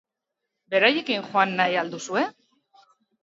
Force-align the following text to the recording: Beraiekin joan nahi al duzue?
Beraiekin 0.73 1.27
joan 1.27 1.53
nahi 1.59 1.77
al 1.81 1.91
duzue? 1.97 2.23